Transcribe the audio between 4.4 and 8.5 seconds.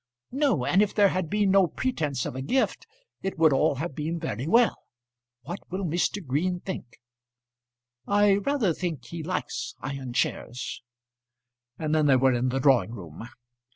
well. What will Mr. Green think?" "I